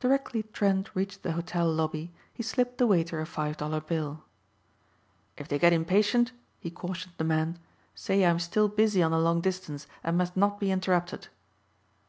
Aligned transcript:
Directly 0.00 0.42
Trent 0.42 0.90
reached 0.96 1.22
the 1.22 1.30
hotel 1.30 1.72
lobby 1.72 2.10
he 2.32 2.42
slipped 2.42 2.78
the 2.78 2.88
waiter 2.88 3.20
a 3.20 3.24
five 3.24 3.56
dollar 3.56 3.80
bill. 3.80 4.24
"If 5.36 5.46
they 5.46 5.60
get 5.60 5.72
impatient," 5.72 6.32
he 6.58 6.72
cautioned 6.72 7.14
the 7.18 7.22
man, 7.22 7.60
"say 7.94 8.26
I'm 8.26 8.40
still 8.40 8.66
busy 8.68 9.00
on 9.00 9.12
the 9.12 9.18
long 9.20 9.40
distance 9.40 9.86
and 10.02 10.18
must 10.18 10.36
not 10.36 10.58
be 10.58 10.72
interrupted." 10.72 11.28